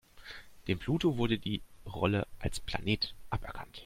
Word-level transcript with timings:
Dem 0.67 0.79
Pluto 0.79 1.17
wurde 1.17 1.37
die 1.37 1.61
Rolle 1.85 2.25
als 2.39 2.59
Planet 2.59 3.13
aberkannt. 3.29 3.79